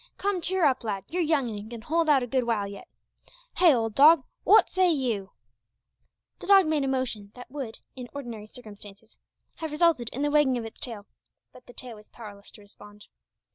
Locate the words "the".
6.39-6.47, 10.23-10.31, 11.67-11.73